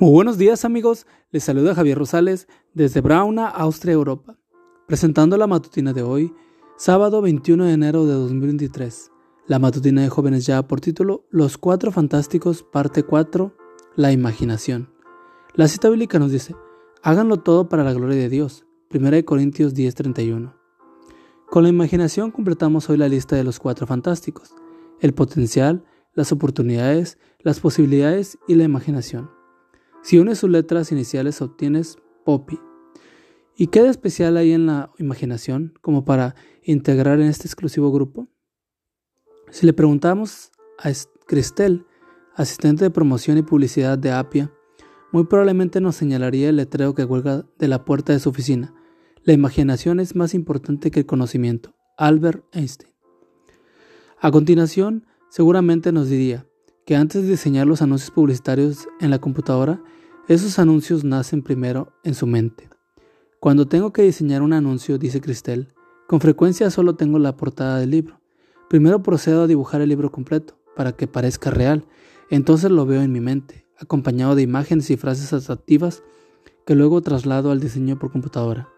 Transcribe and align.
Muy 0.00 0.12
buenos 0.12 0.38
días 0.38 0.64
amigos, 0.64 1.08
les 1.32 1.42
saluda 1.42 1.74
Javier 1.74 1.98
Rosales 1.98 2.46
desde 2.72 3.00
Brauna, 3.00 3.48
Austria, 3.48 3.94
Europa, 3.94 4.38
presentando 4.86 5.36
la 5.36 5.48
matutina 5.48 5.92
de 5.92 6.02
hoy, 6.02 6.32
sábado 6.76 7.20
21 7.20 7.64
de 7.64 7.72
enero 7.72 8.06
de 8.06 8.12
2023. 8.12 9.10
La 9.48 9.58
matutina 9.58 10.02
de 10.02 10.08
jóvenes 10.08 10.46
ya 10.46 10.62
por 10.62 10.80
título 10.80 11.26
Los 11.30 11.58
Cuatro 11.58 11.90
Fantásticos, 11.90 12.62
parte 12.62 13.02
4, 13.02 13.56
La 13.96 14.12
Imaginación. 14.12 14.88
La 15.54 15.66
cita 15.66 15.88
bíblica 15.88 16.20
nos 16.20 16.30
dice, 16.30 16.54
háganlo 17.02 17.38
todo 17.38 17.68
para 17.68 17.82
la 17.82 17.92
gloria 17.92 18.18
de 18.18 18.28
Dios. 18.28 18.66
1 18.94 19.24
Corintios 19.24 19.74
10:31. 19.74 20.54
Con 21.50 21.64
la 21.64 21.70
imaginación 21.70 22.30
completamos 22.30 22.88
hoy 22.88 22.98
la 22.98 23.08
lista 23.08 23.34
de 23.34 23.42
los 23.42 23.58
cuatro 23.58 23.84
fantásticos, 23.88 24.54
el 25.00 25.12
potencial, 25.12 25.82
las 26.14 26.30
oportunidades, 26.30 27.18
las 27.40 27.58
posibilidades 27.58 28.38
y 28.46 28.54
la 28.54 28.62
imaginación. 28.62 29.36
Si 30.08 30.18
unes 30.18 30.38
sus 30.38 30.48
letras 30.48 30.90
iniciales 30.90 31.42
obtienes 31.42 31.98
Poppy. 32.24 32.58
¿Y 33.54 33.66
qué 33.66 33.82
de 33.82 33.90
especial 33.90 34.38
hay 34.38 34.52
en 34.52 34.64
la 34.64 34.90
imaginación 34.96 35.74
como 35.82 36.06
para 36.06 36.34
integrar 36.62 37.20
en 37.20 37.26
este 37.26 37.46
exclusivo 37.46 37.92
grupo? 37.92 38.26
Si 39.50 39.66
le 39.66 39.74
preguntamos 39.74 40.50
a 40.78 40.90
Cristel, 41.26 41.84
asistente 42.34 42.84
de 42.84 42.90
promoción 42.90 43.36
y 43.36 43.42
publicidad 43.42 43.98
de 43.98 44.10
Apia, 44.10 44.50
muy 45.12 45.26
probablemente 45.26 45.78
nos 45.82 45.96
señalaría 45.96 46.48
el 46.48 46.56
letrero 46.56 46.94
que 46.94 47.04
cuelga 47.04 47.44
de 47.58 47.68
la 47.68 47.84
puerta 47.84 48.14
de 48.14 48.18
su 48.18 48.30
oficina. 48.30 48.72
La 49.24 49.34
imaginación 49.34 50.00
es 50.00 50.16
más 50.16 50.32
importante 50.32 50.90
que 50.90 51.00
el 51.00 51.06
conocimiento. 51.06 51.74
Albert 51.98 52.46
Einstein. 52.52 52.94
A 54.18 54.30
continuación, 54.30 55.06
seguramente 55.28 55.92
nos 55.92 56.08
diría, 56.08 56.47
que 56.88 56.96
antes 56.96 57.22
de 57.22 57.32
diseñar 57.32 57.66
los 57.66 57.82
anuncios 57.82 58.10
publicitarios 58.10 58.88
en 58.98 59.10
la 59.10 59.18
computadora, 59.18 59.78
esos 60.26 60.58
anuncios 60.58 61.04
nacen 61.04 61.42
primero 61.42 61.92
en 62.02 62.14
su 62.14 62.26
mente. 62.26 62.70
Cuando 63.40 63.68
tengo 63.68 63.92
que 63.92 64.00
diseñar 64.00 64.40
un 64.40 64.54
anuncio, 64.54 64.96
dice 64.96 65.20
Cristel, 65.20 65.74
con 66.06 66.18
frecuencia 66.22 66.70
solo 66.70 66.96
tengo 66.96 67.18
la 67.18 67.36
portada 67.36 67.78
del 67.78 67.90
libro. 67.90 68.22
Primero 68.70 69.02
procedo 69.02 69.42
a 69.42 69.46
dibujar 69.46 69.82
el 69.82 69.90
libro 69.90 70.10
completo, 70.10 70.56
para 70.74 70.92
que 70.92 71.06
parezca 71.06 71.50
real, 71.50 71.84
entonces 72.30 72.70
lo 72.70 72.86
veo 72.86 73.02
en 73.02 73.12
mi 73.12 73.20
mente, 73.20 73.66
acompañado 73.78 74.34
de 74.34 74.40
imágenes 74.40 74.88
y 74.88 74.96
frases 74.96 75.34
atractivas 75.34 76.02
que 76.64 76.74
luego 76.74 77.02
traslado 77.02 77.50
al 77.50 77.60
diseño 77.60 77.98
por 77.98 78.10
computadora. 78.10 78.70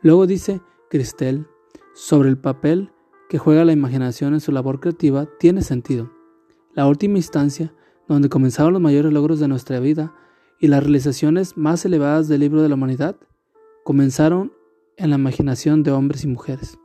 Luego 0.00 0.26
dice 0.26 0.62
Cristel, 0.88 1.46
sobre 1.94 2.30
el 2.30 2.38
papel 2.38 2.90
que 3.28 3.36
juega 3.36 3.66
la 3.66 3.72
imaginación 3.72 4.32
en 4.32 4.40
su 4.40 4.50
labor 4.50 4.80
creativa 4.80 5.28
tiene 5.38 5.60
sentido 5.60 6.16
la 6.74 6.86
última 6.86 7.18
instancia 7.18 7.74
donde 8.08 8.28
comenzaron 8.28 8.72
los 8.72 8.82
mayores 8.82 9.12
logros 9.12 9.40
de 9.40 9.48
nuestra 9.48 9.80
vida 9.80 10.14
y 10.58 10.68
las 10.68 10.82
realizaciones 10.82 11.56
más 11.56 11.84
elevadas 11.84 12.28
del 12.28 12.40
libro 12.40 12.62
de 12.62 12.68
la 12.68 12.74
humanidad, 12.74 13.16
comenzaron 13.84 14.52
en 14.96 15.10
la 15.10 15.16
imaginación 15.16 15.82
de 15.82 15.92
hombres 15.92 16.24
y 16.24 16.28
mujeres. 16.28 16.78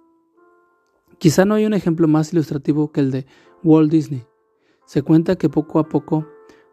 Quizá 1.18 1.46
no 1.46 1.56
hay 1.56 1.66
un 1.66 1.74
ejemplo 1.74 2.08
más 2.08 2.34
ilustrativo 2.34 2.92
que 2.92 3.02
el 3.02 3.12
de 3.12 3.26
Walt 3.64 3.92
Disney. 3.92 4.26
Se 4.86 5.02
cuenta 5.02 5.38
que 5.38 5.50
poco 5.50 5.80
a 5.80 5.88
poco, 5.88 6.28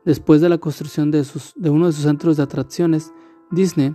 después 0.05 0.41
de 0.41 0.49
la 0.49 0.59
construcción 0.59 1.11
de, 1.11 1.25
uno 1.71 1.87
de 1.87 1.93
sus 1.93 2.05
centros 2.05 2.37
de 2.37 2.43
atracciones, 2.43 3.13
Disney, 3.51 3.95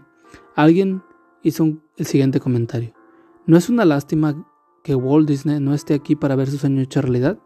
alguien 0.55 1.03
hizo 1.43 1.77
el 1.97 2.05
siguiente 2.05 2.39
comentario. 2.39 2.93
¿No 3.45 3.57
es 3.57 3.69
una 3.69 3.85
lástima 3.85 4.49
que 4.83 4.95
Walt 4.95 5.27
Disney 5.27 5.59
no 5.59 5.73
esté 5.73 5.93
aquí 5.93 6.15
para 6.15 6.35
ver 6.35 6.49
su 6.49 6.57
sueño 6.57 6.81
hecho 6.81 7.01
realidad? 7.01 7.39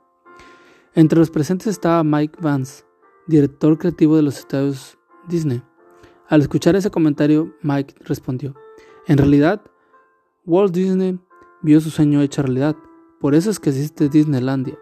Entre 0.95 1.19
los 1.19 1.29
presentes 1.29 1.67
estaba 1.67 2.03
Mike 2.03 2.39
Vance, 2.41 2.83
director 3.27 3.77
creativo 3.77 4.15
de 4.15 4.23
los 4.23 4.39
Estados 4.39 4.97
Disney. 5.27 5.61
Al 6.27 6.41
escuchar 6.41 6.75
ese 6.75 6.89
comentario, 6.89 7.53
Mike 7.61 7.93
respondió, 8.01 8.55
en 9.05 9.19
realidad, 9.19 9.61
Walt 10.45 10.73
Disney 10.73 11.19
vio 11.61 11.79
su 11.79 11.91
sueño 11.91 12.21
hecho 12.21 12.41
realidad, 12.41 12.75
por 13.19 13.35
eso 13.35 13.51
es 13.51 13.59
que 13.59 13.69
existe 13.69 14.09
Disneylandia. 14.09 14.79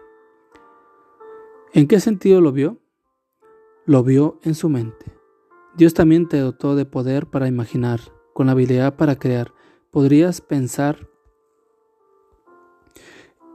¿En 1.74 1.86
qué 1.86 2.00
sentido 2.00 2.40
lo 2.40 2.52
vio? 2.52 2.78
Lo 3.84 4.02
vio 4.02 4.38
en 4.42 4.54
su 4.54 4.70
mente. 4.70 5.14
Dios 5.76 5.92
también 5.92 6.26
te 6.26 6.38
dotó 6.38 6.74
de 6.74 6.86
poder 6.86 7.26
para 7.26 7.48
imaginar, 7.48 8.00
con 8.32 8.48
habilidad 8.48 8.96
para 8.96 9.16
crear. 9.16 9.52
Podrías 9.90 10.40
pensar 10.40 11.07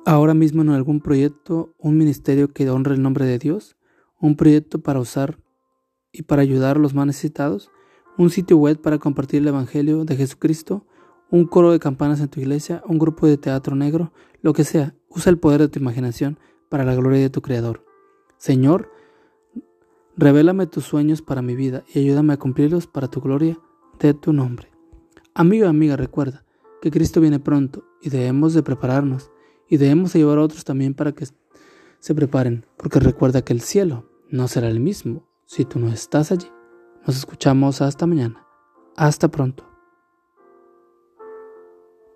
ahora 0.05 0.33
mismo 0.33 0.61
en 0.61 0.69
algún 0.69 1.01
proyecto, 1.01 1.73
un 1.77 1.97
ministerio 1.97 2.51
que 2.53 2.69
honre 2.69 2.95
el 2.95 3.01
nombre 3.01 3.25
de 3.25 3.39
Dios, 3.39 3.77
un 4.19 4.35
proyecto 4.35 4.79
para 4.79 4.99
usar 4.99 5.39
y 6.11 6.23
para 6.23 6.41
ayudar 6.41 6.77
a 6.77 6.79
los 6.79 6.93
más 6.93 7.05
necesitados, 7.05 7.71
un 8.17 8.29
sitio 8.29 8.57
web 8.57 8.79
para 8.81 8.99
compartir 8.99 9.41
el 9.41 9.47
Evangelio 9.47 10.05
de 10.05 10.15
Jesucristo, 10.15 10.85
un 11.31 11.45
coro 11.45 11.71
de 11.71 11.79
campanas 11.79 12.19
en 12.19 12.27
tu 12.27 12.39
iglesia, 12.39 12.83
un 12.85 12.99
grupo 12.99 13.25
de 13.25 13.37
teatro 13.37 13.75
negro, 13.75 14.13
lo 14.41 14.53
que 14.53 14.63
sea, 14.63 14.95
usa 15.09 15.31
el 15.31 15.39
poder 15.39 15.61
de 15.61 15.67
tu 15.67 15.79
imaginación 15.79 16.37
para 16.69 16.83
la 16.83 16.95
gloria 16.95 17.21
de 17.21 17.29
tu 17.29 17.41
Creador. 17.41 17.83
Señor, 18.37 18.91
revélame 20.15 20.67
tus 20.67 20.83
sueños 20.83 21.21
para 21.21 21.41
mi 21.41 21.55
vida 21.55 21.83
y 21.93 21.99
ayúdame 21.99 22.33
a 22.33 22.37
cumplirlos 22.37 22.87
para 22.87 23.07
tu 23.07 23.21
gloria 23.21 23.57
de 23.99 24.13
tu 24.13 24.33
nombre. 24.33 24.69
Amigo 25.33 25.65
y 25.65 25.69
amiga, 25.69 25.95
recuerda 25.95 26.45
que 26.81 26.91
Cristo 26.91 27.19
viene 27.19 27.39
pronto 27.39 27.83
y 28.01 28.09
debemos 28.09 28.53
de 28.53 28.61
prepararnos 28.61 29.31
y 29.69 29.77
debemos 29.77 30.13
llevar 30.13 30.37
a 30.37 30.41
otros 30.41 30.63
también 30.63 30.93
para 30.93 31.13
que 31.13 31.25
se 31.99 32.15
preparen, 32.15 32.65
porque 32.77 32.99
recuerda 32.99 33.43
que 33.43 33.53
el 33.53 33.61
cielo 33.61 34.09
no 34.29 34.47
será 34.47 34.67
el 34.67 34.79
mismo 34.79 35.27
si 35.45 35.65
tú 35.65 35.79
no 35.79 35.91
estás 35.91 36.31
allí. 36.31 36.47
Nos 37.05 37.17
escuchamos 37.17 37.81
hasta 37.81 38.07
mañana. 38.07 38.45
Hasta 38.95 39.29
pronto. 39.29 39.72